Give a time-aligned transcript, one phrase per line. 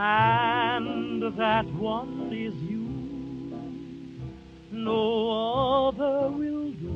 [0.00, 2.88] And that one is you.
[4.72, 6.88] No other will do.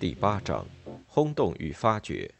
[0.00, 0.66] 第八章：
[1.06, 2.32] 轰动与发掘。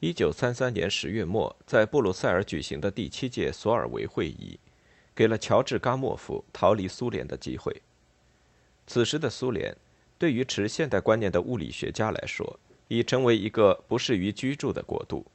[0.00, 4.58] 一九三三年十月末，在布鲁塞尔举行的第七届索尔维会议，
[5.14, 7.82] 给了乔治·嘎莫夫逃离苏联的机会。
[8.86, 9.76] 此时的苏联，
[10.16, 15.26] 对于持现代观念的物理学家来说，已成为一个不适于居住的国度。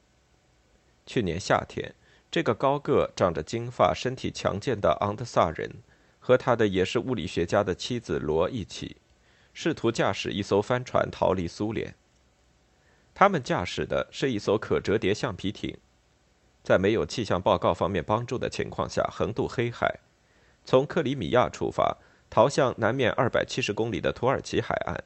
[1.06, 1.94] 去年夏天，
[2.30, 5.70] 这个高个、长着金发、身体强健的昂德萨人，
[6.18, 8.96] 和他的也是物理学家的妻子罗一起，
[9.52, 11.94] 试图驾驶一艘帆船逃离苏联。
[13.14, 15.76] 他们驾驶的是一艘可折叠橡皮艇，
[16.64, 20.00] 在没有气象报告方面帮助的情况下，横渡黑海，
[20.64, 25.04] 从克里米亚出发，逃向南面二百七十公里的土耳其海岸。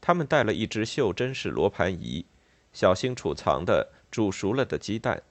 [0.00, 2.24] 他们带了一只袖珍式罗盘仪，
[2.72, 5.22] 小心储藏的煮熟了的鸡蛋，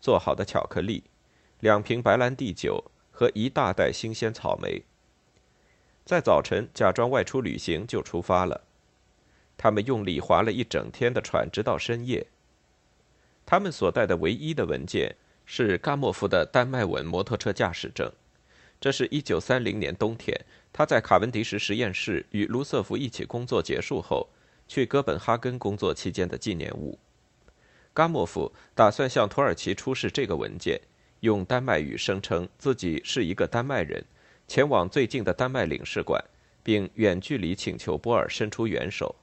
[0.00, 1.04] 做好的巧克力，
[1.60, 4.82] 两瓶白兰地酒和一大袋新鲜草莓。
[6.04, 8.62] 在早晨假装外出旅行就出发了。
[9.56, 12.26] 他们用力划了一整天的船，直到深夜。
[13.46, 18.10] 他们所带的唯一的文件是嘎莫夫的丹麦文摩托车驾驶证，
[18.84, 20.38] 这是一九三零年冬天。
[20.70, 24.28] 他在卡文迪什实验室与卢瑟福一起工作结束后，
[24.68, 26.98] 去哥本哈根工作期间的纪念物。
[27.94, 30.78] 伽莫夫打算向土耳其出示这个文件，
[31.20, 34.04] 用丹麦语声称自己是一个丹麦人，
[34.46, 36.22] 前往最近的丹麦领事馆，
[36.62, 39.16] 并远距离请求波尔伸出援手。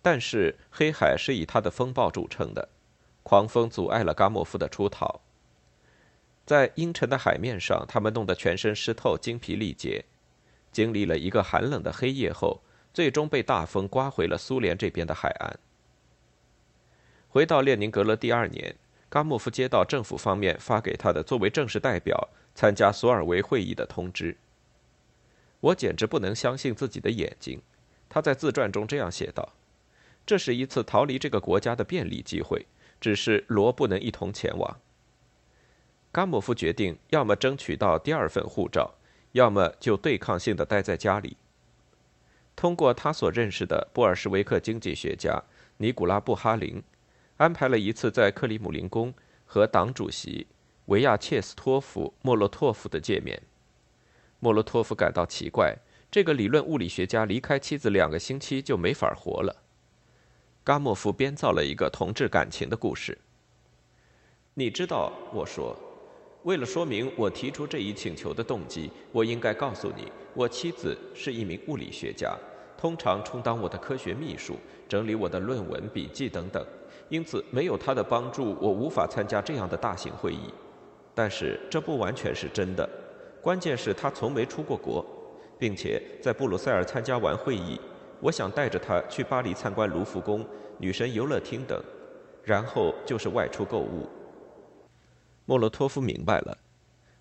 [0.00, 2.66] 但是黑海是以他的风暴著称的，
[3.22, 5.20] 狂风阻碍了伽莫夫的出逃。
[6.44, 10.04] 在阴沉的海面上，他们弄得全身湿透、精疲力竭。
[10.72, 12.60] 经历了一个寒冷的黑夜后，
[12.92, 15.58] 最终被大风刮回了苏联这边的海岸。
[17.28, 18.74] 回到列宁格勒第二年，
[19.08, 24.36] 嘎莫夫接到政府方面发给他的作为正式代表参加索尔维会议的通知。
[25.60, 27.62] 我简直不能相信自己的眼睛，
[28.08, 29.52] 他在自传中这样写道
[30.26, 32.66] ：“这是一次逃离这个国家的便利机会，
[33.00, 34.80] 只是罗不能一同前往。”
[36.12, 38.94] 嘎莫夫决定，要么争取到第二份护照。
[39.32, 41.36] 要么就对抗性的待在家里。
[42.56, 45.40] 通过他所认识的布尔什维克经济学家
[45.76, 46.82] 尼古拉布哈林，
[47.36, 49.14] 安排了一次在克里姆林宫
[49.46, 50.48] 和党主席
[50.86, 53.40] 维亚切斯托夫莫洛托夫的见面。
[54.40, 55.76] 莫洛托夫感到奇怪，
[56.10, 59.62] 这个理论物理学家离开妻子两个星期就没法活了。
[60.64, 63.16] 嘎莫夫编造了一个同志感情的故事。
[64.54, 65.89] 你知道，我说。
[66.44, 72.34] 为了说明我提出这一请求的动机，我应该告诉你，我妻子是一名物理学家，
[72.78, 74.56] 通常充当我的科学秘书，
[74.88, 76.64] 整理我的论文、笔记等等。
[77.10, 80.52] 因此，没有她的帮助，我无法参加这样的大型会议。
[81.14, 82.88] 但是，这不完全是真的。
[83.42, 85.04] 关键是她从没出过国，
[85.58, 87.78] 并且在布鲁塞尔参加完会议，
[88.20, 90.42] 我想带着她去巴黎参观卢浮宫、
[90.78, 91.78] 女神游乐厅等，
[92.42, 94.08] 然后就是外出购物。
[95.50, 96.58] 莫洛托夫明白了，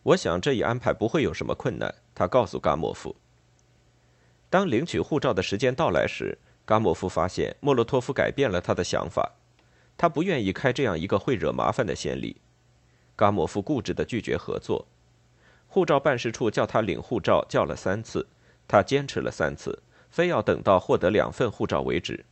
[0.04, 1.92] 我想这一安排不会有什么困难。
[2.14, 3.16] 他告诉嘎莫夫。
[4.52, 9.32] 当领取护照的时间到来时，嘎莫夫发现莫洛托夫改变了他的想法，
[9.98, 12.40] 他不愿意开这样一个会惹麻烦的先例。
[13.16, 14.86] 嘎莫夫固执地拒绝合作。
[15.68, 18.28] 护照办事处叫他领护照，叫了三次，
[18.68, 22.24] 他坚持了三次，非要等到获得两份护照为止。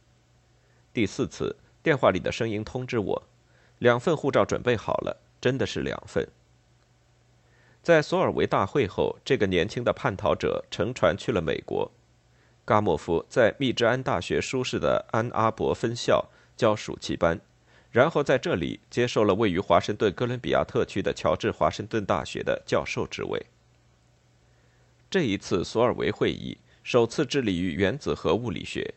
[0.94, 3.24] 第四次，电话里的声音通知我，
[3.80, 5.24] 两份护照准备好了。
[5.40, 6.28] 真的是两份。
[7.84, 11.92] 在索尔维大会后，这个年轻的叛逃者乘船去了美国。
[12.66, 17.40] 嘎莫夫在密芝安大学舒适的安阿伯分校教暑期班，
[17.92, 23.46] 然后在这里接受了位于华盛顿哥伦比亚特区的乔治华盛顿大学的教授职位。
[25.10, 28.94] 这一次索尔维会议首次致力于原子核物理学，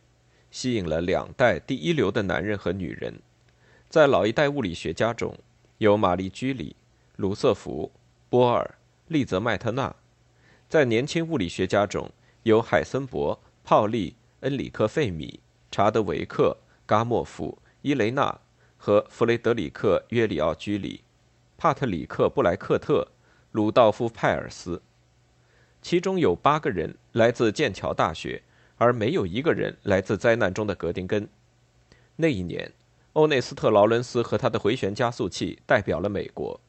[0.51, 3.21] 吸引了两代第一流的男人和女人。
[3.89, 5.37] 在老一代物理学家中，
[5.81, 6.75] 有玛丽居里、
[7.15, 7.91] 卢瑟福、
[8.29, 8.75] 波尔、
[9.07, 9.95] 利泽麦特纳，
[10.69, 12.07] 在年轻物理学家中
[12.43, 15.39] 有海森伯、泡利、恩里克费米、
[15.71, 16.55] 查德维克、
[16.85, 18.39] 嘎莫夫、伊雷娜
[18.77, 21.01] 和弗雷德里克·约里奥居里、
[21.57, 23.07] 帕特里克·布莱克特、
[23.51, 24.83] 鲁道夫·派尔斯。
[25.81, 28.43] 其中有八个人来自剑桥大学，
[28.77, 31.27] 而没有一个人来自灾难中的格丁根。
[32.17, 32.71] 那一年，
[33.13, 36.59] 欧内斯特·劳伦斯和他的回旋加速器代表了美国。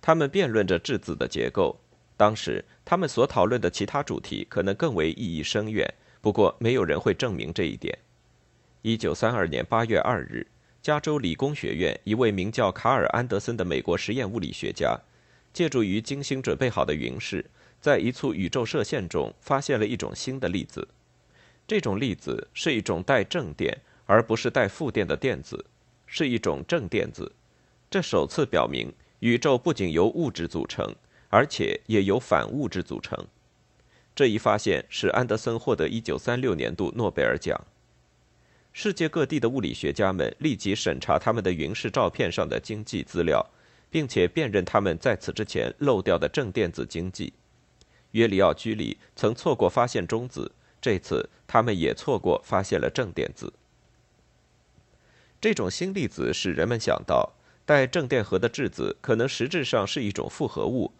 [0.00, 1.78] 他们辩论着质子的结构。
[2.16, 7.98] 当时，他们所讨论的其他主题可能更为意义深远，不过没有人会证明这一点。
[8.82, 10.46] 一九三二年八月二日，
[10.80, 14.96] 加州理工学院一位名叫卡尔·安德森的美国实验物理学家，
[15.52, 17.44] 借助于精心准备好的云室。
[17.80, 20.86] 在一簇宇宙射线中发现了一种新的粒子，
[21.66, 23.76] 这种粒子是一种带正电
[24.12, 25.64] 而不是带负电的电子，
[26.04, 27.32] 是一种正电子。
[27.90, 30.94] 这首次表明宇宙不仅由物质组成，
[31.30, 33.26] 而且也由反物质组成。
[34.14, 37.58] 这一发现使安德森获得1936年度诺贝尔奖。
[38.74, 43.42] 世界各地的物理学家们立即审查他们的云室照片上的经济资料，
[43.88, 47.32] 并且辨认他们在此之前漏掉的正电子经济。
[48.10, 53.50] 约里奥居里曾错过发现中子，这次他们也错过发现了正电子。
[55.42, 57.32] 这种新粒子使人们想到，
[57.66, 60.92] 带正电荷的质子可能实质上是一种复合物，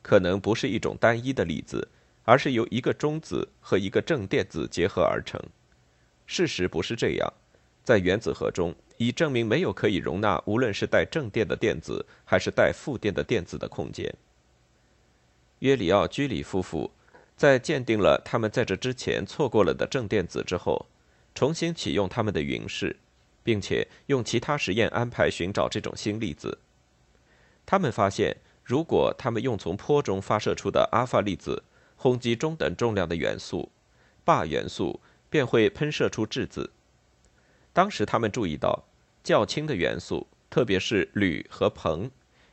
[0.00, 1.88] 可能不是一种单一的粒子，
[2.22, 5.42] 而是由一个中子和一个正电子结合而成。
[6.24, 7.32] 事实不是这样，
[7.82, 14.14] 在原子核中已证明没有可以容纳无论是带正电的电子还是带负电的电子的空间。
[15.58, 16.88] 约里奥·居里夫妇
[17.36, 20.86] 在鉴定了他们在这之前错过了的正电子之后，
[21.34, 22.96] 重新启用他们的云室，
[23.50, 26.56] 并且用其他实验安排寻找这种新粒子。
[27.66, 31.64] 他们发现，如果他们用从坡中发射出的阿尔法粒子
[31.96, 33.72] 轰击中等重量的元素
[34.24, 36.70] 钯元素，便会喷射出质子。
[37.72, 38.84] 当时他们注意到，
[39.24, 42.08] 较轻的元素，特别是铝和硼。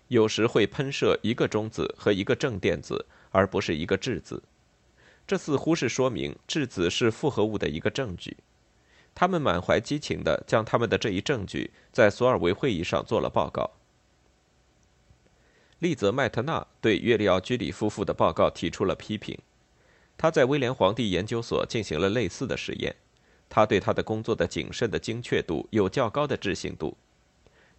[0.08, 4.42] 有时会喷射一个中子和一个正电子，而不是一个质子。
[5.28, 8.36] 这似乎是说明质子是复合物的一个证据。
[9.20, 13.72] 他们满怀激情地将他们的这一证据在索尔维会议上做了报告。
[15.80, 19.36] 利泽麦特纳对约里奥居里夫妇的报告提出了批评。
[20.20, 22.96] 他在威廉皇帝研究所进行了类似的实验。
[23.50, 26.96] 他对他的工作的谨慎的精确度有较高的置信度。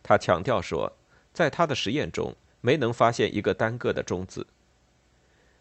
[0.03, 0.93] 他强调说。
[1.31, 4.45] 在他的实验中，没能发现一个单个的中子。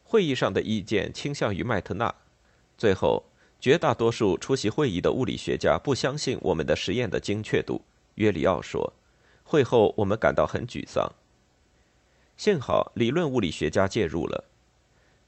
[0.03, 2.15] 会议上的意见倾向于麦特纳。
[2.79, 3.25] 最后，
[3.59, 7.81] 绝大多数出席会议的物理学家不相信我们的实验的精确度。
[8.15, 8.93] 约里奥说
[9.43, 11.11] ：“会后，我们感到很沮丧。
[12.35, 14.43] 幸好理论物理学家介入了。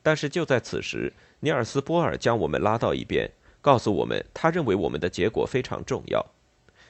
[0.01, 3.29] 但是就在此时，尼尔斯·波尔将我们拉到一边，
[3.61, 6.25] 告诉我们他认为我们的结果非常重要。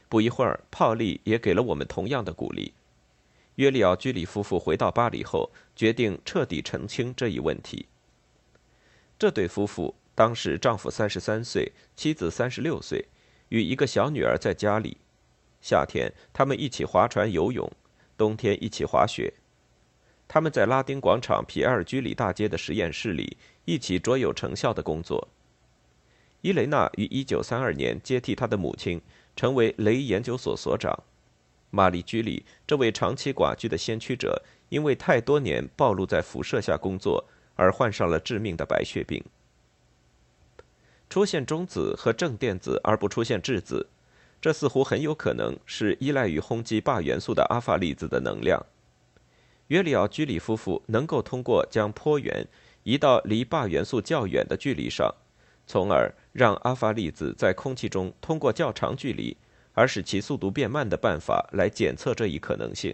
[0.07, 2.73] 不一会儿，泡利也给了我们同样的鼓励。”
[3.55, 7.87] 约里奥居里夫妇回到巴黎后，决定彻底澄清这一问题。
[9.17, 13.05] 这对夫妇当时丈夫三十三岁，妻子三十六岁，
[13.47, 14.97] 与一个小女儿在家里。
[15.61, 17.65] 夏天，他们一起划船游泳；
[18.17, 19.33] 冬天，一起滑雪。
[20.27, 25.25] 他们在拉丁广场皮埃尔居里大街的实验室里一起卓有成效的工作。
[26.41, 28.99] 伊雷娜于一九三二年接替她的母亲，
[29.37, 31.01] 成为雷研究所所长。
[31.69, 37.23] 玛丽居里这位长期寡居的先驱者，因为太多年暴露在辐射下工作，
[37.55, 39.23] 而患上了致命的白血病。
[41.09, 43.87] 出现中子和正电子而不出现质子，
[44.39, 48.65] 这似乎很有可能是依赖于轰击钯元素的阿法粒子的能量。
[49.67, 52.47] 约里奥居里夫妇能够通过将波源
[52.83, 55.13] 移到离钯元素较远的距离上，
[55.65, 59.35] 从而让阿法粒子在空气中通过较长距离。
[59.73, 62.93] 而使其速度变慢的办法来检测这一可能性。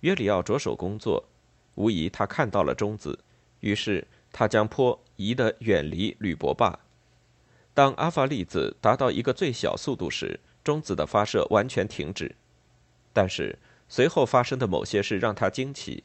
[0.00, 1.22] 约里奥着手工作，
[1.74, 3.18] 无疑他看到了中子，
[3.60, 6.78] 于是他将波移得远离铝箔坝。
[7.74, 12.34] 当阿法粒子达到一个最小速度时，中子的发射完全停止。
[13.12, 16.04] 但是随后发生的某些事让他惊奇：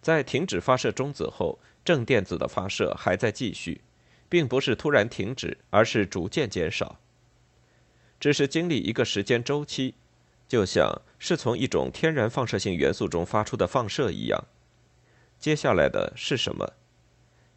[0.00, 3.80] 在停止发射中子后，正电子的发射还在继续，
[4.28, 6.98] 并不是突然停止，而是逐渐减少。
[8.20, 9.94] 只是经历一个时间周期，
[10.46, 14.44] 就像是从一种天然放射性元素中发出的放射一样。
[15.40, 16.74] 接下来的是什么？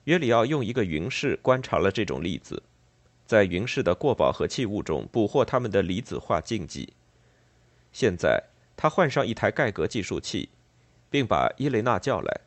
[0.06, 2.64] 约里奥用一个云室观察了这种粒子，
[3.26, 6.94] 在云室的过饱和气物中捕获它们的离子化禁忌。
[7.92, 8.44] 现在
[8.76, 10.50] 他换上一台盖格计数器，
[11.10, 12.42] 并把伊雷娜叫来。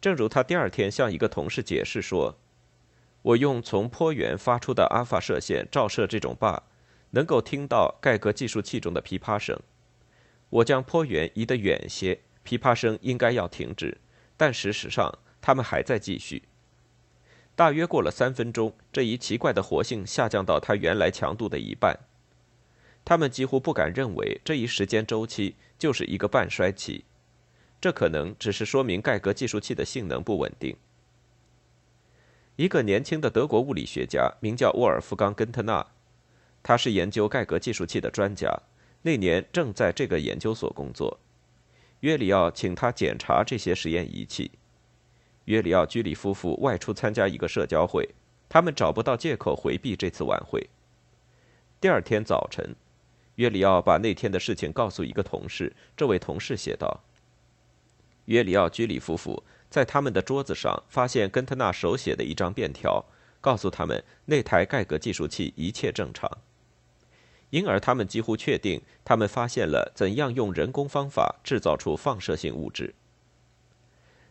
[0.00, 2.36] 正如他第二天向一个同事解释说
[3.22, 6.62] ：“我用从坡源发出的阿法射线照射这种坝。”
[7.10, 9.58] 能够听到盖格计数器中的噼啪声。
[10.50, 13.98] 我将坡源移得远些，噼啪声应该要停止，
[14.36, 16.42] 但事实上他们还在继续。
[17.54, 21.96] 大约过了三分钟，这一奇怪的活性下降到它原来强度的一半。
[23.04, 27.04] 他们几乎不敢认为这一时间周期就是一个半衰期，
[27.80, 30.76] 这可能只是说明盖格计数器的性能不稳定。
[32.56, 35.86] 一个年轻的德国物理学家名叫沃尔夫冈·根特纳，
[36.64, 38.52] 他是研究盖格计数器的专家，
[39.02, 41.20] 那年正在这个研究所工作。
[42.00, 44.50] 约里奥请他检查这些实验仪器。
[45.46, 48.08] 约里奥居里夫妇外出参加一个社交会，
[48.48, 50.68] 他们找不到借口回避这次晚会。
[51.80, 52.76] 第二天早晨。
[53.36, 55.70] 约里奥把那天的事情告诉一个同事。
[55.94, 57.02] 这位同事写道
[58.24, 63.04] ：“约里奥居里夫妇在他们的桌子上发现根特纳手写的一张便条，
[63.42, 66.30] 告诉他们那台盖格计数器一切正常。
[67.50, 72.94] 因而他们几乎确定，他们发现了怎样用人工方法制造出放射性物质。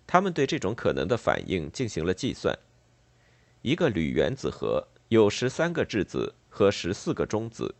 [0.07, 2.57] 他们对这种可能的反应进行了计算：
[3.61, 7.75] 一个铝原子核有十三个质子和十四个中子。”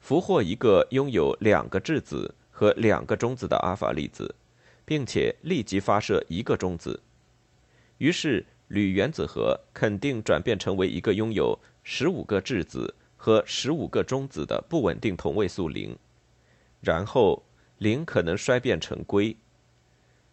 [0.00, 4.32] 俘获一个拥有两个质子和两个中子的阿尔法粒子，
[4.84, 7.00] 并且立即发射一个中子，
[7.98, 15.98] 于是铝原子核肯定转变成为一个拥有十五个质子和十五个中子的不稳定同位素零，
[16.80, 17.42] 然后
[17.78, 19.36] 零可能衰变成硅。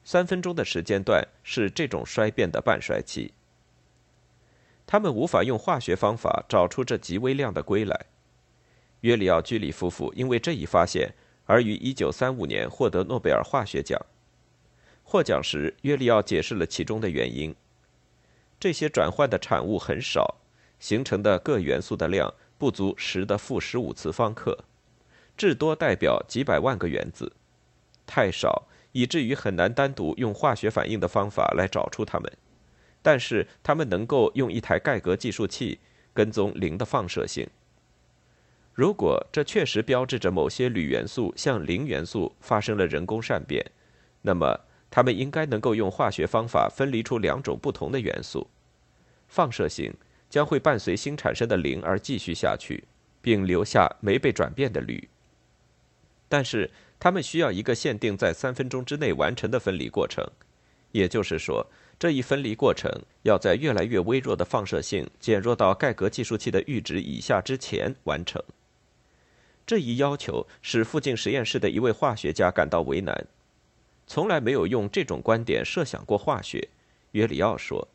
[0.05, 3.33] 三分钟的时间段是这种衰变的半衰期。
[4.85, 8.05] 他们无法用化学方法找出这极微量的硅来。
[9.01, 11.13] 约里奥居里夫妇因为这一发现
[11.45, 13.99] 而于1935年获得诺贝尔化学奖。
[15.03, 17.55] 获奖时，约里奥解释了其中的原因：
[18.59, 20.35] 这些转换的产物很少，
[20.79, 24.65] 形成的各元素的量不足十的负十五次方克，
[25.35, 27.31] 至多代表几百万个原子，
[28.07, 32.31] 太少以至于很难单独用化学反应的方法来找出它们。
[33.01, 35.79] 但是，他们能够用一台盖格计数器
[36.13, 37.45] 跟踪零的放射性。
[38.73, 43.69] 如果这确实标志着某些铝元素向磷元素发生了人工善变，
[44.21, 48.47] 那么它们应该能够用化学方法分离出两种不同的元素。
[49.27, 49.93] 放射性
[50.29, 52.85] 将会伴随新产生的磷而继续下去，
[53.21, 55.09] 并留下没被转变的铝。
[56.27, 60.25] 但是他们需要一个限定在三分钟之内完成的分离过程，
[60.91, 61.67] 也就是说，
[61.99, 62.91] 这一分离过程
[63.23, 68.41] 要在越来越微弱的放射性减弱到盖格计数器的阈值以下之前完成。
[69.67, 73.27] 这一要求使附近实验室的一位化学家感到为难，
[74.07, 76.69] 从来没有用这种观点设想过化学。
[77.11, 77.87] 约里奥说，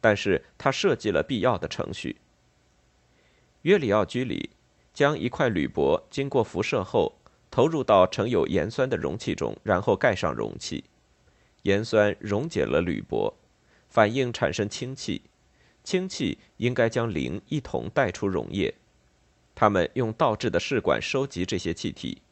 [0.00, 2.16] 但是他设计了必要的程序。
[3.62, 4.50] 约里奥居里
[4.92, 7.14] 将一块铝箔经过辐射后
[7.54, 10.82] 投入到盛有盐酸的容器中，然后盖上容器。
[11.62, 13.32] 盐酸溶解了铝箔，
[13.88, 15.22] 反应产生氢气，
[15.84, 18.74] 氢气应该将磷一同带出溶液。
[19.54, 22.22] 他们用倒置的试管收集这些气体，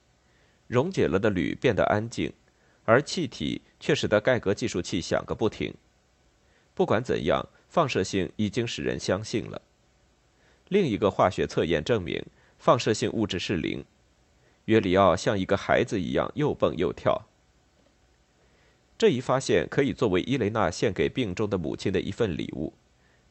[0.66, 2.32] 溶解了的铝变得安静，
[2.84, 5.72] 而气体却使得盖格计数器响个不停。
[6.74, 9.62] 不管怎样，放射性已经使人相信了。
[10.66, 12.20] 另一个化学测验证明
[12.58, 13.84] 放射性物质是零。
[14.66, 17.26] 约里奥像一个孩子一样又蹦又跳。
[18.98, 22.72] 这一发现可以作为伊雷娜献给病中的母亲的一份礼物。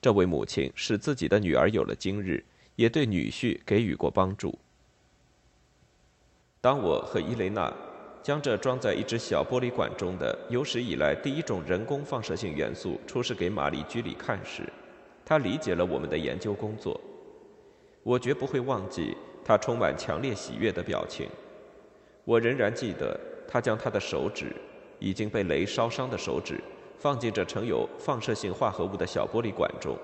[0.02, 2.44] 这位母亲使自己的女儿有了今日。
[2.78, 4.58] 也对女婿给予过帮助。
[6.62, 7.72] 当我和伊雷娜
[8.24, 14.64] 将这装在一只小玻璃管中的有史以来第一种人工放射性元素出示给玛丽居里看时，
[15.24, 17.00] 她理解了我们的研究工作。
[18.04, 19.16] 我绝不会忘记
[19.52, 21.28] 他充满强烈喜悦的表情。
[22.24, 24.56] 我仍然记得他将他的手指，
[24.98, 26.58] 已经被雷烧伤的手指，
[26.98, 29.98] 放进这盛有放射性化合物的小玻璃管中。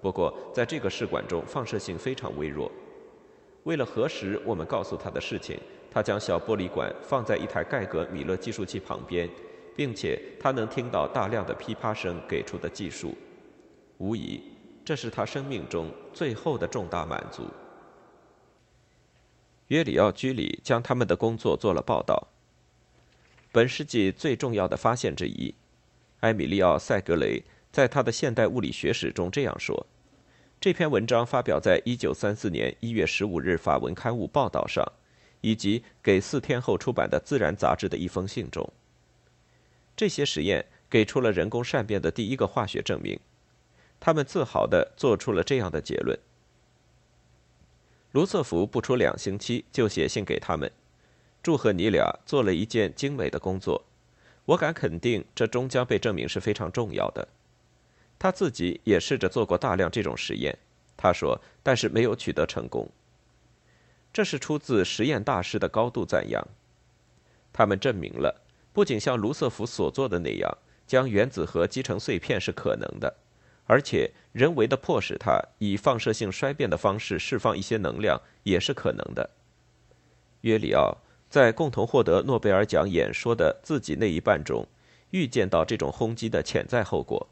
[0.00, 2.72] 不过，在这个试管中，放射性非常微弱。
[3.64, 9.28] 为了核实我们告诉他的事情，他将小玻璃管放在一台盖格米勒计数器旁边，
[9.76, 13.14] 并且他能听到大量的噼啪声给出的计数。
[13.98, 14.42] 无疑，
[14.82, 17.42] 这是他生命中最后的重大满足。
[19.68, 22.28] 约里奥居里将他们的工作做了报道。
[23.50, 25.54] 本世纪最重要的发现之一，
[26.20, 27.42] 埃米利奥·塞格雷。
[27.70, 29.86] 在他的现代物理学史中这样说：
[30.58, 34.84] 这篇文章发表在1934年1月15日法文刊物报道上，
[35.42, 38.72] 以及给四天后出版的《自然》杂志的一封信中。
[39.94, 43.20] 这些实验给出了人工善变的第一个化学证明。
[44.00, 46.18] 他们自豪地做出了这样的结论：
[48.18, 50.68] 卢瑟福不出两星期就写信给他们，
[51.40, 53.84] 祝贺你俩做了一件精美的工作。
[54.44, 57.28] 我敢肯定，这终将被证明是非常重要的。
[58.18, 60.58] 他自己也试着做过大量这种实验，
[60.96, 62.90] 他说，但是没有取得成功。
[64.12, 66.44] 这是出自实验大师的高度赞扬。
[67.52, 70.58] 他们证明了，不仅像卢瑟福所做的那样，
[70.88, 73.14] 将原子核击成碎片是可能的，
[73.68, 79.28] 而且人为的迫使它以放射性衰变的方式释放一些能量也是可能的。
[80.40, 80.96] 约里奥
[81.28, 84.66] 在共同获得诺贝尔奖演说的自己那一半中，
[85.10, 87.28] 预见到这种轰击的潜在后果。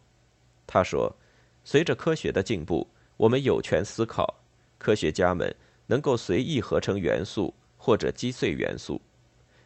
[0.66, 1.16] 他说
[1.64, 4.34] ：“随着科学的进步，我们有权思考，
[4.76, 9.00] 科学家们能够随意合成元素或者击碎元素。”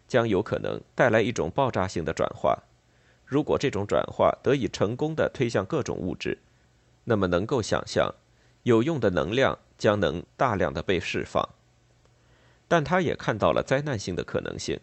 [0.06, 2.56] 将有可能带来一种爆炸性的转化。
[3.24, 6.36] 如果这种转化得以成功的推向各种物质，
[7.10, 8.14] 那么能够想象，
[8.62, 11.48] 有用的能量将能大量的被释放。
[12.68, 14.78] 但他也看到了灾难性的可能性。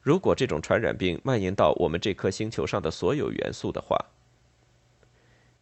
[0.00, 3.94] 如果这种传染病蔓延到我们这颗星球上的所有元素的话，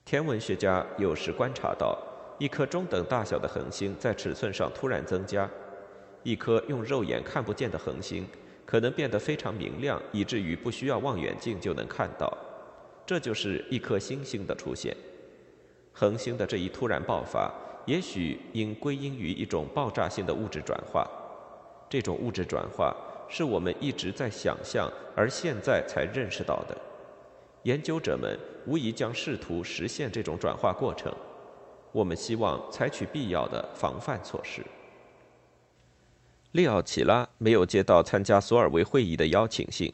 [0.05, 1.99] 天文学家有时观察到
[2.39, 5.51] 一颗中等大小的恒星在尺寸上突然增加。
[6.23, 8.25] 一颗用肉眼看不见的恒星，
[8.65, 12.39] 可能变得非常明亮，以至于不需要望远镜就能看到。
[13.05, 14.97] 这就是一颗星星的出现。
[15.93, 17.53] 恒星的这一突然爆发，
[17.87, 21.09] 也许应归因于一种爆炸性的物质转化。
[21.89, 22.97] 这种物质转化
[23.29, 26.77] 是我们一直在想象，而现在才认识到的。
[27.65, 31.15] 研究者们无疑将试图实现这种转化过程。
[31.93, 34.65] 我们希望采取必要的防范措施。
[36.53, 39.93] 利奥齐拉没有接到参加索尔维会议的邀请信。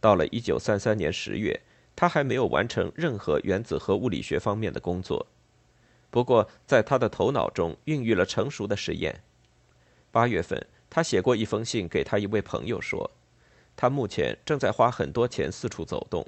[0.00, 1.60] 到了1933年10月，
[1.96, 5.26] 他还没有完成任何原子核物理学方面的工作。
[6.10, 9.22] 不过，在他的头脑中孕育了成熟的实验。
[10.10, 13.10] 八月份，他写过一封信给他一位朋友，说
[13.76, 16.26] 他目前正在花很多钱四处走动，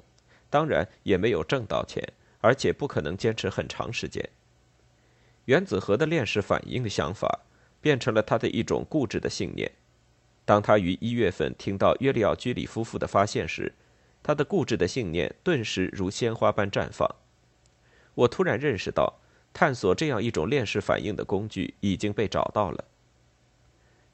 [0.49, 2.03] 当然也没有挣到钱，
[2.41, 4.29] 而且不可能坚持很长时间。
[5.45, 7.41] 原子核的链式反应的想法。
[7.79, 9.71] 变成了他的一种固执的信念。
[10.43, 13.71] 当他于一月份听到约利奥居里夫妇的发现时，
[14.27, 17.09] 他的固执的信念顿时如鲜花般绽放。
[18.13, 19.21] 我突然认识到，
[19.53, 22.83] 探索这样一种链式反应的工具已经被找到了。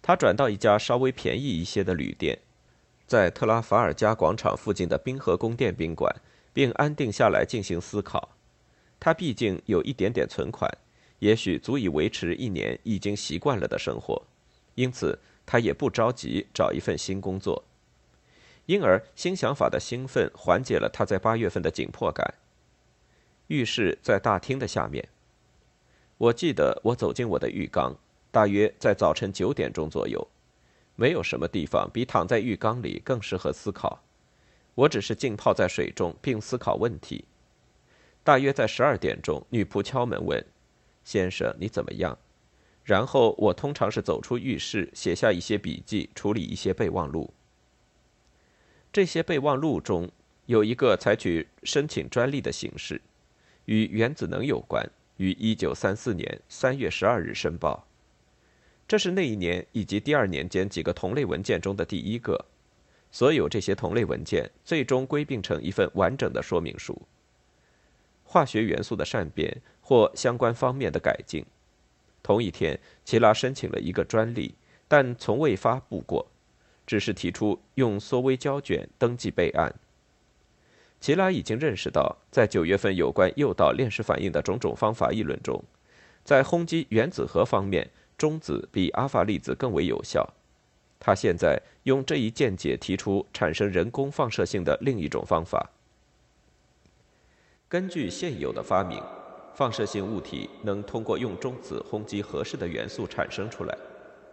[0.04, 2.38] 他转到一家稍微便宜一些的旅店，
[3.08, 6.16] 在特拉法尔加广场附近的冰河宫殿宾馆，
[6.54, 8.36] 并安定下来进行思考。
[9.00, 10.70] 他毕竟有一点点存款。
[11.18, 14.22] 也许足以维持一年已经习惯了的生活，
[14.76, 17.64] 因此他也不着急找一份新工作。
[18.66, 22.36] 因而，新想法的兴奋缓解了他在八月份的紧迫感。
[23.48, 25.10] 浴室在大厅的下面。
[26.18, 27.98] 我记得我走进我的浴缸，
[28.32, 30.28] 大约在早晨九点钟左右。
[30.96, 34.02] 没有什么地方比躺在浴缸里更适合思考。
[34.76, 37.26] 我只是浸泡在水中并思考问题。
[38.24, 40.44] 大约在十二点钟，女仆敲门问。
[41.04, 42.18] 先生，你怎么样？
[42.84, 47.34] 然后我通常是走出浴室，写下一些笔记，处理一些备忘录。
[48.94, 50.10] 这些备忘录中
[50.46, 53.02] 有一个采取申请专利的形式，
[53.66, 57.86] 与原子能有关，于一九三四年三月十二日申报。
[58.88, 62.46] 这是那一年以及第二年间几个同类文件中的第一个。
[63.12, 67.02] 所有这些同类文件最终归并成一份完整的说明书。
[68.24, 69.62] 化学元素的善变。
[69.86, 71.46] 或相关方面的改进。
[72.24, 74.56] 同一天，齐拉申请了一个专利，
[74.88, 76.26] 但从未发布过，
[76.86, 79.74] 只是提出用缩微胶卷登记备案。
[81.00, 85.64] 齐拉已经认识到，在九月份有关诱导链式反应的种种方法议论中，
[86.24, 90.34] 在轰击原子核方面，中子比阿法粒子更为有效。
[91.00, 95.70] 他现在用这一见解提出产生人工放射性的另一种方法。
[97.68, 99.02] 根据现有的发明。
[99.56, 103.78] 放射性物体能通过用中子轰击合适的元素产生出来，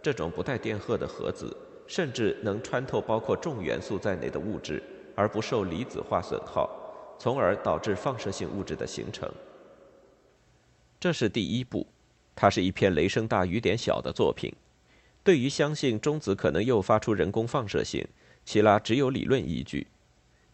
[0.01, 1.55] 这种不带电荷的核子
[1.87, 4.81] 甚至能穿透包括重元素在内的物质，
[5.15, 6.69] 而不受离子化损耗，
[7.19, 9.31] 从而导致放射性物质的形成。
[10.99, 11.87] 这是第一步，
[12.35, 14.53] 它是一篇雷声大雨点小的作品。
[15.23, 18.07] 对于相信中子可能诱发出人工放射性，
[18.45, 19.87] 齐拉只有理论依据，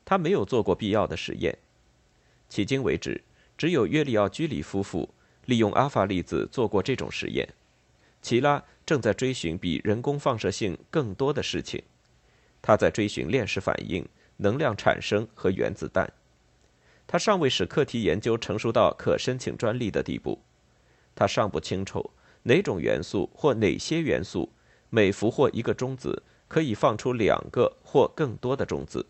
[0.04, 1.58] 他没有做过必要的实验。
[2.50, 3.22] 迄今为止。
[3.58, 5.10] 只有约里奥居里夫妇
[5.46, 7.56] 利用阿法粒子做过这种实验。
[8.22, 11.84] 齐拉正在追寻比人工放射性更多的事情，
[12.62, 16.10] 他在追寻链式反应、能量产生和原子弹。
[17.06, 20.42] 他尚未使课题研究成熟到可申请专利的地步。
[21.14, 22.12] 他尚不清楚
[22.44, 24.50] 哪种元素或哪些元素
[24.90, 29.06] 每俘获一个中子可以放出两个或更多的中子。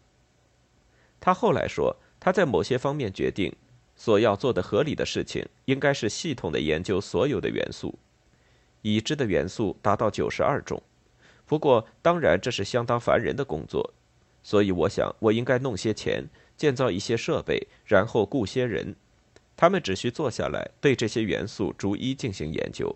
[1.19, 3.55] 他后来说，他在某些方面决定，
[3.95, 7.99] 所要做的合理的事情应该是系统的研究所有的元素。
[8.95, 10.81] 已知的元素达到九十二种，
[11.45, 13.93] 不过当然这是相当烦人的工作，
[14.43, 16.23] 所以我想我应该弄些钱，
[16.55, 18.95] 建造一些设备，然后雇些人，
[19.57, 22.95] 他们只需坐下来对这些元素逐一进行研究。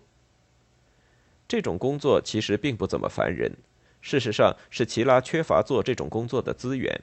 [1.46, 3.52] 这种工作其实并不怎么烦人，
[4.00, 7.02] 事实上是齐拉缺乏做这种工作的资源，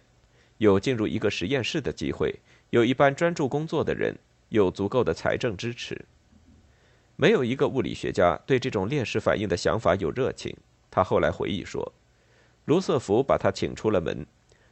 [0.58, 2.39] 有进入一个实验室的机会，
[2.71, 4.17] 有一班专注工作的人，
[4.49, 6.06] 有足够的财政支持。
[7.21, 10.55] 没有一个物理学家对这种链式反应的想法有热情。
[10.89, 11.91] 他后来回忆说
[12.63, 14.25] ：“卢瑟福把他请出了门，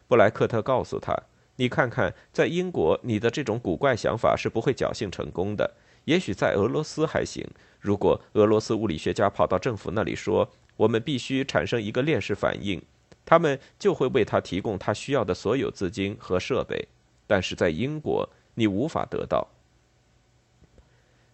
[0.07, 1.13] 布莱克特告诉他
[1.57, 5.69] ：‘你看看，在英国，你的这种古怪想法是不会侥幸成功的。
[6.05, 7.45] 也许在俄罗斯还行。
[7.81, 12.81] 如果俄罗斯物理学家跑到政府那里说，我们必须产生一个链式反应，
[13.25, 16.87] 他们就会为他提供他需要的所有资金和设备。
[17.27, 19.45] 但是在英国，你无法得到。’”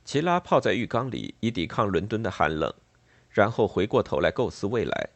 [0.05, 2.73] 齐拉泡在浴缸里以抵抗伦敦的寒冷，
[3.29, 5.09] 然后回过头来构思未来，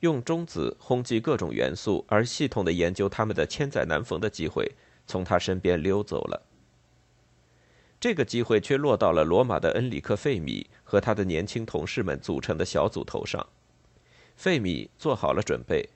[0.00, 4.72] 用中子轰击各种元素而系统的研究它们的千载难逢的机会
[5.06, 6.46] 从他身边溜走了。
[7.98, 13.46] 这个机会却落到了罗马的恩里克·费米和他的年轻同事们组成的小组头上。
[14.36, 15.88] 费米做好了准备，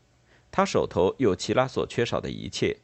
[0.51, 2.79] 他手头有齐拉所缺少的一切，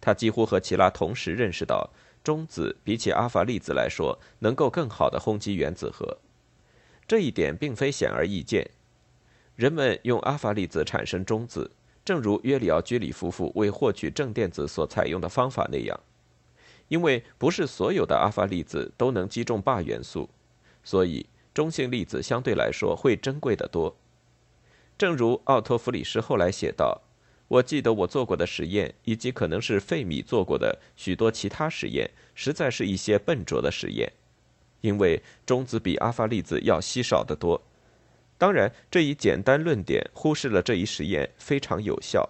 [0.00, 1.90] 他几乎和齐拉同时认识到。
[2.22, 6.18] 中子比起阿法粒子来说，能够更好的轰击原子核，
[7.06, 8.70] 这一点并非显而易见。
[9.56, 11.70] 人们用阿法粒子产生中子，
[12.04, 15.98] 正如约里奥居里夫妇为获取正电子所采用的方法那样，
[16.88, 20.30] 因为不是所有的阿法粒子都能击中钯元素，
[20.84, 23.96] 所以中性粒子相对来说会珍贵得多。
[24.96, 27.02] 正如奥托弗里斯后来写道。
[27.52, 34.10] 我记得我做过的实验，以及可能是费米做过的许多其他实验，实在是一些笨拙的实验，
[34.80, 37.60] 因为中子比阿法粒子要稀少得多。
[38.38, 42.26] 当然，这一简单论点忽视了这一实验非常有效。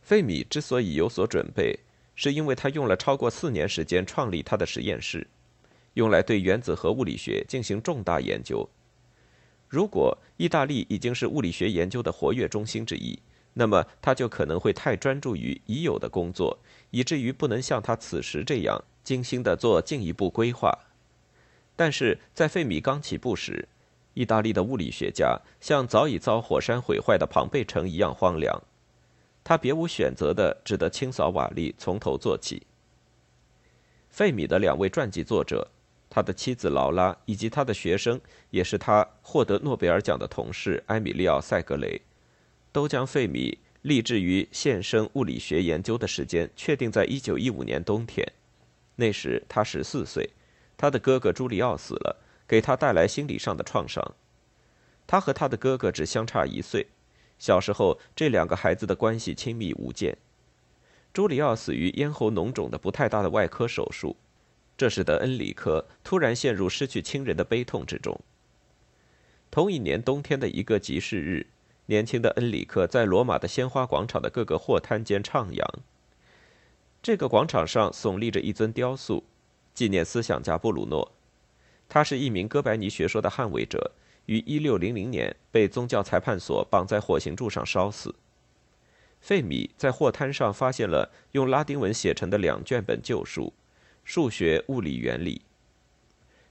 [0.00, 1.76] 费米之所以有所准备，
[2.14, 5.26] 是因为他用了超过四年时间创立他的实验室，
[5.94, 8.68] 用来对原子核物理学进行重大研究。
[9.66, 13.18] 如果意大利已经是物理学研究的活跃中心之一，
[13.60, 20.72] 那么他就可能会太专注于已有的工作，以至于不能像他此时这样精心地做进一步规划。
[21.76, 23.68] 但是在费米刚起步时，
[24.14, 28.62] 意大利的物理学家像早已遭火山毁坏的庞贝城一样荒凉，
[29.44, 32.62] 他别无选择的只得清扫瓦砾，从头做起。
[34.08, 35.68] 费米的两位传记作者，
[36.08, 38.18] 他的妻子劳拉以及他的学生，
[38.48, 42.00] 也是他获得诺贝尔奖的同事埃米利奥·塞格雷。
[42.72, 48.30] 都将费米立志于现生物理学研究的时间确定在1915年冬天。
[48.96, 50.30] 那时他十四岁，
[50.76, 54.14] 他的哥哥朱利奥死了，给他带来心理上的创伤。
[55.06, 56.86] 他和他的哥哥只相差一岁，
[57.38, 60.16] 小时候这两个孩子的关系亲密无间。
[61.12, 64.16] 朱里奥死于咽喉脓肿的不太大的外科手术，
[64.76, 68.20] 这使得恩里克突然陷入失去亲人的悲痛之中。
[69.50, 71.46] 同一年冬天的一个集市日。
[71.90, 75.64] 年轻的恩里克在罗马的鲜花广场的各个货摊间徜徉。
[77.02, 79.24] 这个广场上耸立着一尊雕塑，
[79.74, 81.10] 纪念思想家布鲁诺。
[81.88, 83.90] 他是一名哥白尼学说的捍卫者，
[84.26, 88.14] 于1600年被宗教裁判所绑在火刑柱上烧死。
[89.20, 93.46] 费米在货摊上发现了用拉丁文写成的两卷本旧书，
[94.04, 95.38] 《数学物理原理》。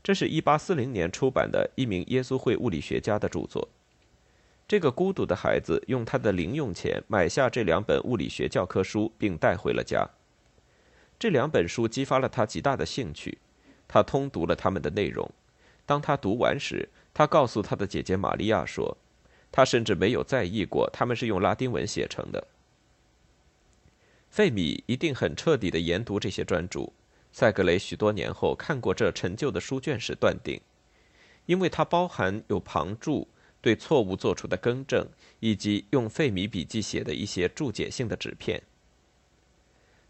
[0.03, 3.69] 这是一八四零年出版的一名耶稣会物理学家的著作。
[4.69, 10.07] 这个孤独的孩子用他的零用钱买下这两本物理学教科书，并带回了家。
[11.17, 13.39] 这两本书激发了他极大的兴趣，
[13.87, 15.27] 他通读了他们的内容。
[15.87, 18.95] 当他读完时，他告诉他的姐姐玛利亚说
[19.51, 22.45] ：“他甚至没有在意过他们是用拉丁文写成的。”
[24.29, 26.91] 费米一定很彻底地研读这些专著。
[27.31, 30.61] 塞格雷许多年后看过这陈旧的书卷时断定，
[31.47, 33.27] 因为它包含有旁注。
[33.61, 35.05] 对错误做出的更正，
[35.39, 38.63] 以及用费米笔记写的一些注解性的纸片。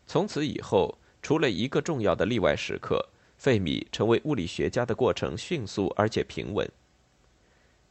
[0.05, 6.69] 从此以后，除了一个重要的例外时刻，费米成为物理学家的过程迅速而且平稳。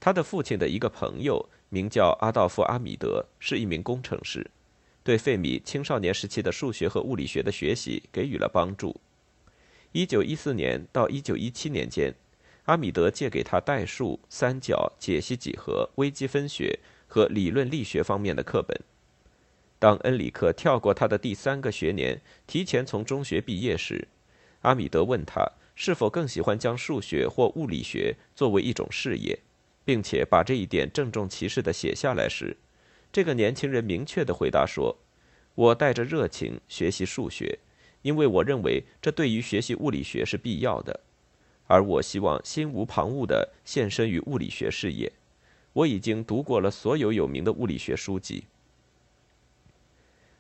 [0.01, 4.49] 他的父亲的一个朋友名叫阿道夫·阿米德，是一名工程师，
[5.03, 9.01] 对费米青少年时期的数学和物理学的学习给予了帮助。
[9.91, 12.15] 一九一四年到一九一七年间。
[12.69, 18.79] 阿米德借给他代数、三角、解析几何、微积分学和理论力学方面的课本。
[19.79, 24.09] 当恩里克跳过他的第三个学年，提前从中学毕业时，
[24.61, 29.39] 阿米德问他是否更喜欢将数学或物理学作为一种事业，
[29.87, 32.59] 并且把这一点郑重其事地写下来时，
[33.11, 34.99] 这个年轻人明确地回答说
[35.57, 37.61] ：“我带着热情学习数学，
[38.03, 41.01] 因为我认为这对于学习物理学是必要的，
[41.69, 45.13] 而我希望心无旁骛地献身于物理学事业。
[45.75, 48.47] 我已经读过了所有有名的物理学书籍。”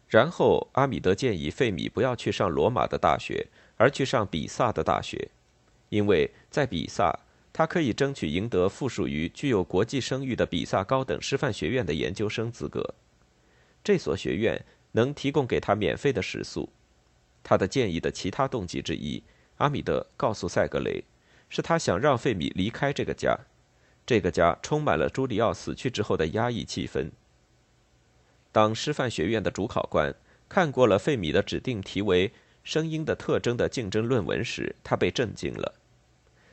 [0.08, 5.30] 然后，阿米德建议费米不要去上罗马的大学，而去上比萨的大学，
[5.90, 7.20] 因为在比萨，
[7.52, 12.94] 他可以争取赢得附属于具有国际声誉的比萨高等师范学院的研究生资格。
[13.84, 16.70] 这所学院能提供给他免费的食宿。
[17.42, 19.22] 他的建议的其他动机之一，
[19.58, 21.04] 阿米德告诉塞格雷，
[21.48, 23.38] 是他想让费米离开这个家。
[24.06, 27.11] 这个家充满了朱里奥死去之后的压抑气氛。
[28.50, 30.14] 当师范学院的主考官
[30.48, 32.32] 看过了费米的指定题为
[32.64, 35.74] “声音的特征”的竞争论文时，他被震惊了。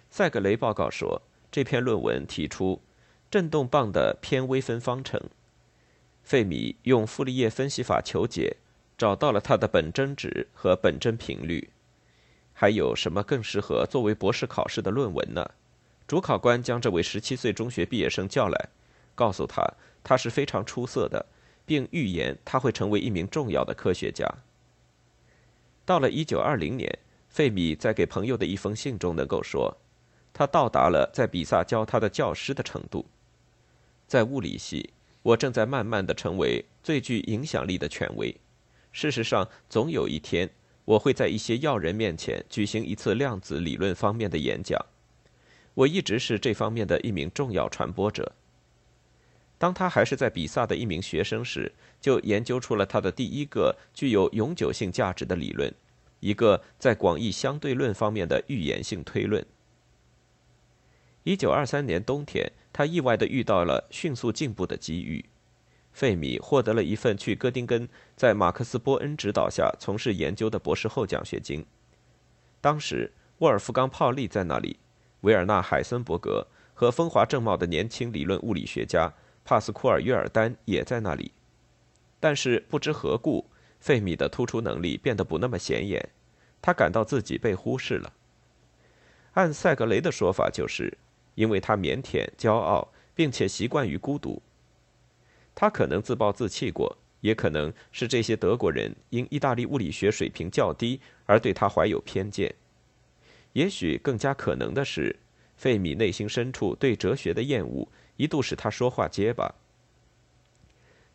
[0.09, 2.81] 塞格雷报告说，这篇论文提出
[3.31, 5.21] 振动棒的偏微分方程。
[6.23, 8.57] 费米用傅立叶分析法求解，
[8.97, 11.69] 找到了它的本真值和本真频率。
[12.55, 15.47] 还有什么更适合作为博士考试的论文呢？
[16.07, 18.69] 主考官将这位十七岁中学毕业生叫来，
[19.13, 19.63] 告诉他
[20.03, 21.23] 他是非常出色的。
[21.67, 24.31] 并预言他会成为一名重要的科学家。
[25.83, 29.75] 到了1920年，费米在给朋友的一封信中能够说，
[30.31, 33.05] 他到达了在比萨教他的教师的程度。
[34.05, 34.91] 在物理系，
[35.23, 38.35] 我正在慢慢的成为最具影响力的权威。
[38.91, 40.47] 事实上，总有一天，
[40.85, 44.79] 我会在一些要人面前举行一次量子理论方面的演讲。
[45.73, 48.31] 我一直是这方面的一名重要传播者。
[49.57, 55.73] 当他还是在比萨的一名学生时，就研究出了他的第一个具有永久性价值的理论，
[56.19, 59.45] 一个在广义相对论方面的预言性推论。
[61.23, 65.25] 一九二三年冬天，他意外地遇到了迅速进步的机遇，
[65.95, 71.65] 费米获得了一份去哥丁根在马克思·波恩指导下从事研究的博士后奖学金。
[72.59, 74.77] 当时，沃尔夫冈·泡利在那里，
[75.21, 79.13] 维尔纳·海森伯格和风华正茂的年轻理论物理学家。
[79.45, 81.31] 帕斯库尔·约尔丹也在那里，
[82.19, 83.45] 但是不知何故，
[83.79, 86.09] 费米的突出能力变得不那么显眼，
[86.61, 88.11] 他感到自己被忽视了。
[89.35, 90.97] 按塞格雷的说法，就是
[91.35, 94.41] 因为他腼腆、骄傲，并且习惯于孤独。
[95.55, 102.53] 他可能自暴自弃过，也可能是这些德国人因意大利物理学水平较低而对他怀有偏见。
[103.53, 105.15] 也许更加可能的是，
[105.55, 107.87] 费米内心深处对哲学的厌恶。
[108.17, 109.55] 一度使他说话结巴。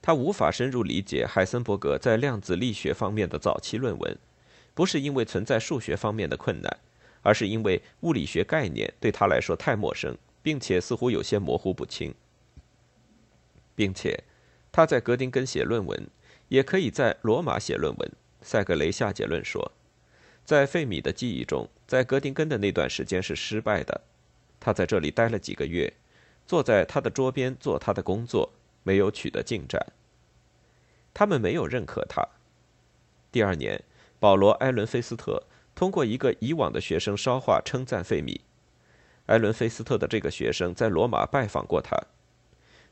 [0.03, 4.19] 他无法深入理解海森伯格在量子力学方面的早期论文，
[4.75, 6.79] 不是因为存在数学方面的困难，
[7.23, 12.15] 而是因为物理学概念对他来说太陌生，并且似乎有些模糊不清。
[13.75, 14.23] 并且，
[14.73, 16.09] 他在格丁根写论文，
[16.49, 18.13] 也可以在罗马写论文。
[18.43, 19.73] 塞格雷下结论说，
[20.45, 24.01] 在费米的记忆中，在格丁根的那段时间是失败的。
[24.59, 25.93] 他在这里待了几个月。
[26.47, 28.53] 坐在他的桌边做他的工作，
[28.83, 29.87] 没有取得进展。
[31.15, 32.27] 他们没有认可他。
[33.31, 33.85] 第二年，
[34.19, 35.45] 保罗·埃伦菲斯特
[35.77, 38.41] 通过一个以往的学生捎话称赞费米。
[39.27, 41.97] 埃伦菲斯特的这个学生在罗马拜访过他，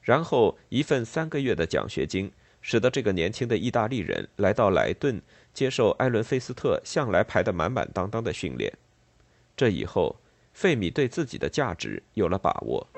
[0.08, 5.20] 然后一份三个月的奖学金使得这个年轻的意大利人来到莱顿
[5.52, 8.72] 接受埃伦菲斯特向来排得满满当当的训练。
[9.54, 10.16] 这以后，
[10.54, 12.88] 费米对自己的价值有了把握。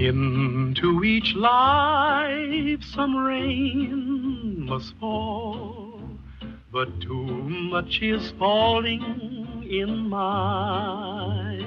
[0.00, 6.00] Into each life some rain must fall,
[6.72, 11.60] but too much is falling in mine.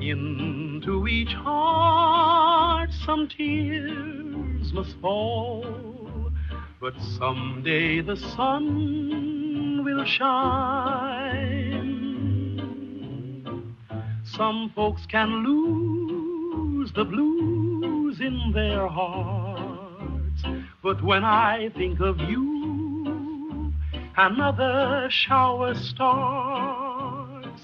[0.00, 6.32] Into each heart some tears must fall,
[6.80, 11.65] but someday the sun will shine.
[14.36, 20.42] Some folks can lose the blues in their hearts.
[20.82, 23.72] But when I think of you,
[24.16, 27.62] another shower starts.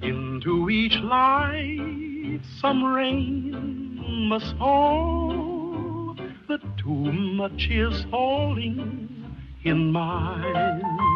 [0.00, 6.16] Into each life some rain must fall,
[6.46, 11.07] but too much is falling in mine.